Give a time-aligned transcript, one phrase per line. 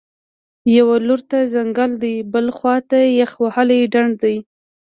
[0.77, 4.35] یوه لور ته ځنګل دی، بلې خوا ته یخ وهلی ډنډ دی